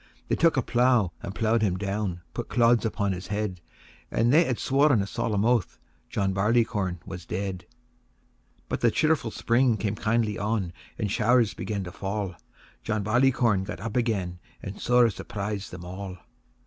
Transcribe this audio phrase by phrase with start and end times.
[0.00, 0.22] II.
[0.28, 3.60] They took a plough and plough'd him down, Put clods upon his head;
[4.10, 7.64] And they ha'e sworn a solemn oath John Barleycorn was dead.
[7.66, 8.64] III.
[8.70, 12.34] But the cheerful spring came kindly on, And show'rs began to fall;
[12.82, 16.16] John Barleycorn got up again, And sore surpris'd them all.